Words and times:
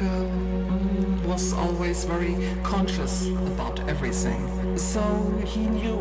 Mm, 0.00 1.24
was 1.24 1.52
always 1.52 2.04
very 2.04 2.36
conscious 2.62 3.28
about 3.28 3.80
everything. 3.88 4.76
So 4.76 5.02
he 5.46 5.66
knew 5.66 6.00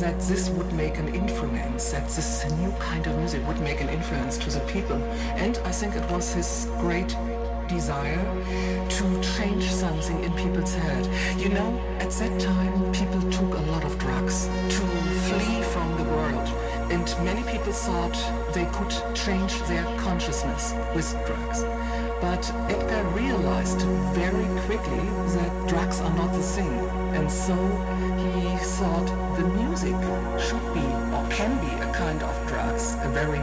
that 0.00 0.20
this 0.20 0.48
would 0.50 0.72
make 0.72 0.98
an 0.98 1.14
influence, 1.14 1.92
that 1.92 2.08
this 2.08 2.50
new 2.52 2.72
kind 2.72 3.06
of 3.06 3.16
music 3.18 3.46
would 3.46 3.60
make 3.60 3.80
an 3.80 3.88
influence 3.88 4.38
to 4.38 4.50
the 4.50 4.60
people. 4.60 4.96
And 5.36 5.58
I 5.64 5.72
think 5.72 5.96
it 5.96 6.10
was 6.10 6.34
his 6.34 6.68
great 6.78 7.16
desire 7.68 8.22
to 8.88 9.22
change 9.36 9.70
something 9.70 10.22
in 10.24 10.32
people's 10.32 10.74
head. 10.74 11.06
You 11.38 11.50
know, 11.50 11.78
at 12.00 12.10
that 12.10 12.40
time, 12.40 12.92
people 12.92 13.20
took 13.30 13.54
a 13.54 13.62
lot 13.72 13.84
of 13.84 13.98
drugs 13.98 14.46
to 14.46 14.82
flee 15.28 15.62
from 15.62 15.96
the 15.96 16.04
world. 16.04 16.48
And 16.90 17.06
many 17.24 17.42
people 17.50 17.72
thought 17.72 18.16
they 18.52 18.66
could 18.66 18.92
change 19.14 19.58
their 19.62 19.84
consciousness 19.98 20.74
with 20.94 21.10
drugs. 21.26 21.64
But 22.22 22.48
Edgar 22.70 23.02
realized 23.16 23.82
very 24.14 24.46
quickly 24.62 25.04
that 25.34 25.66
drugs 25.66 26.00
are 26.00 26.14
not 26.14 26.32
the 26.32 26.40
thing. 26.40 26.72
And 27.18 27.28
so 27.28 27.56
he 28.22 28.56
thought 28.78 29.08
the 29.36 29.44
music 29.60 29.96
should 30.38 30.62
be 30.72 30.86
or 31.10 31.26
can 31.30 31.58
be 31.58 31.72
a 31.82 31.92
kind 31.92 32.22
of 32.22 32.46
drugs, 32.46 32.94
a 33.02 33.08
very 33.08 33.40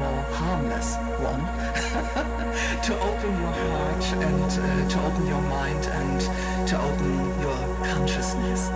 more 0.00 0.22
harmless 0.32 0.96
one, 1.20 1.44
to 2.86 2.98
open 3.00 3.32
your 3.38 3.52
heart 3.52 4.04
and 4.24 4.50
uh, 4.50 4.88
to 4.88 5.04
open 5.04 5.26
your 5.26 5.42
mind 5.42 5.84
and 6.00 6.20
to 6.68 6.80
open 6.80 7.40
your 7.42 7.62
consciousness. 7.84 8.70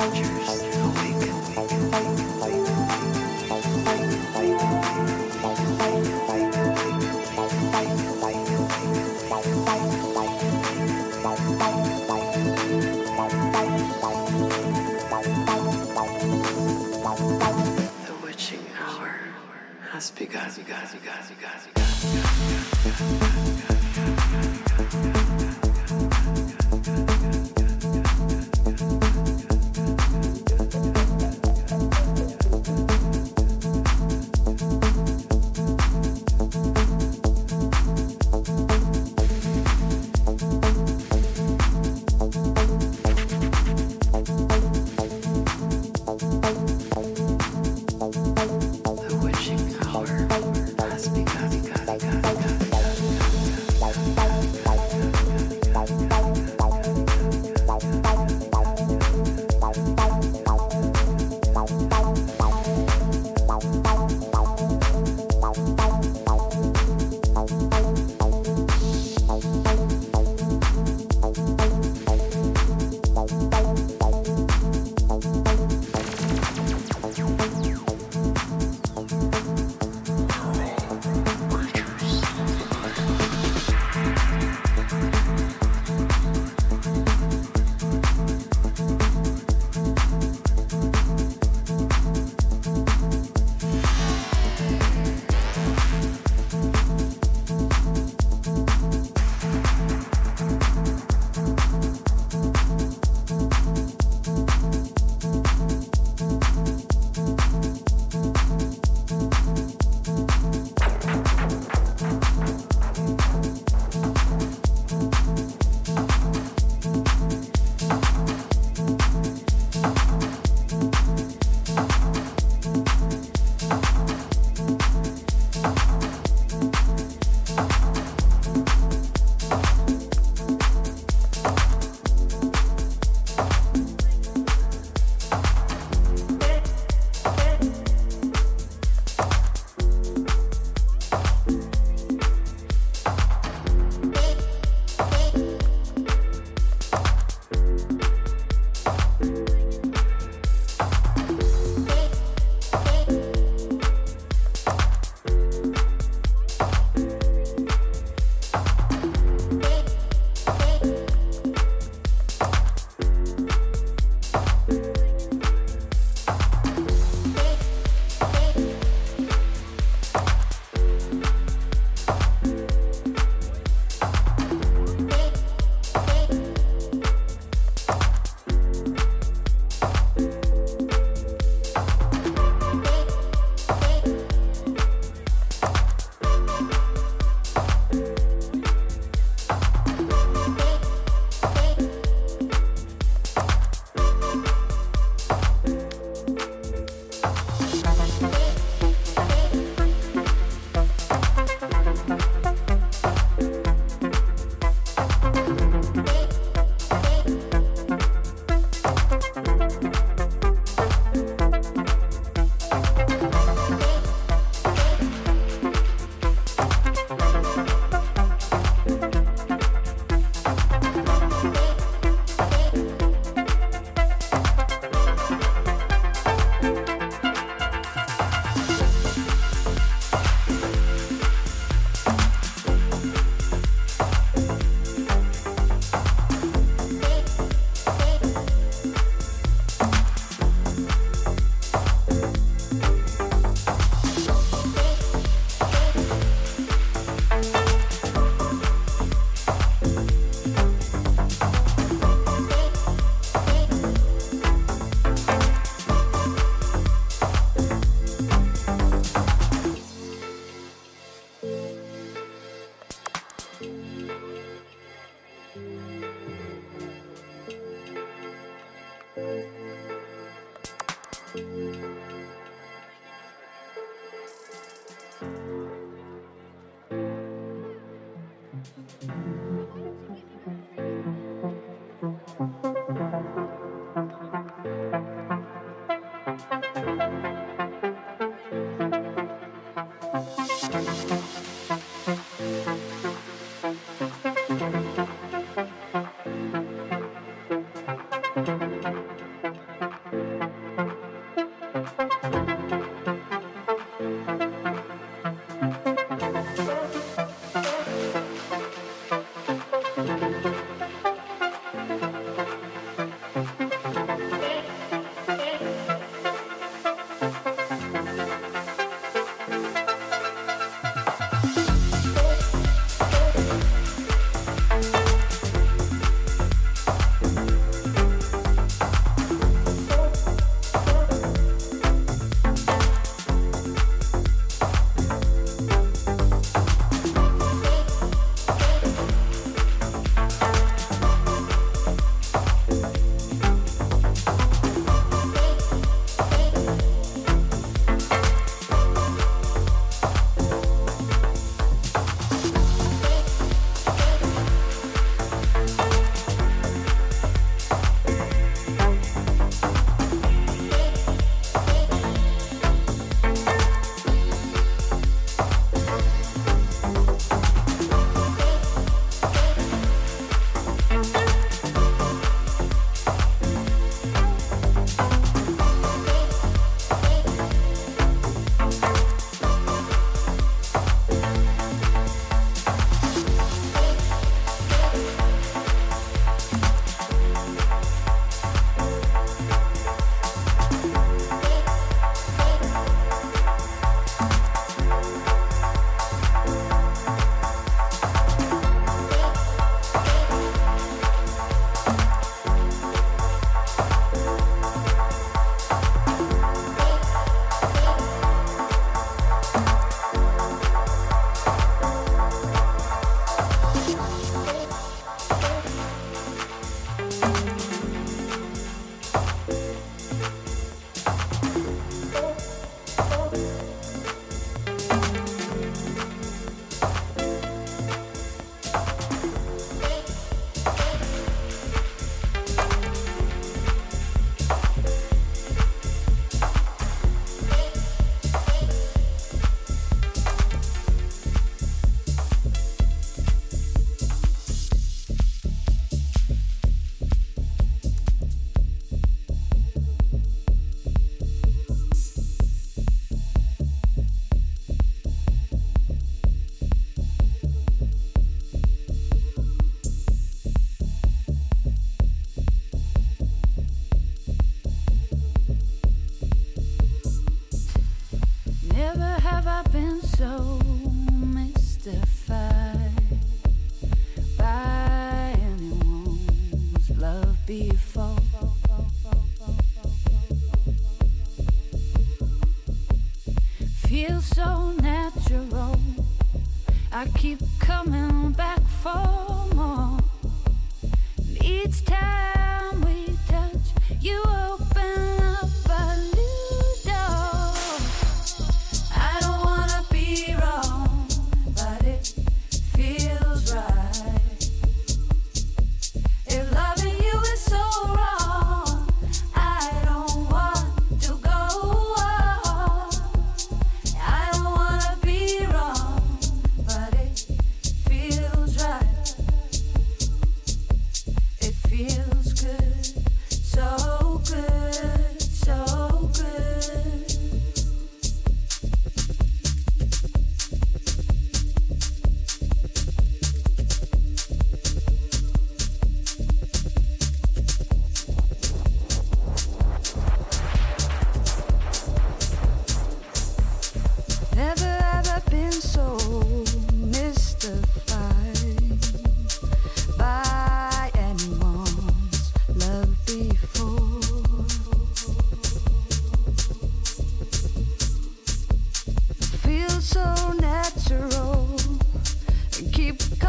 culture. 0.00 0.39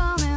New 0.02 0.31